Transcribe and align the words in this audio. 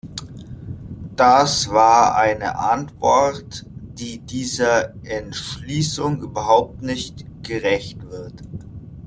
Das 1.15 1.69
war 1.69 2.15
eine 2.17 2.57
Antwort, 2.57 3.67
die 3.69 4.17
dieser 4.17 4.95
Entschließung 5.05 6.23
überhaupt 6.23 6.81
nicht 6.81 7.23
gerecht 7.43 8.03
wird! 8.09 8.41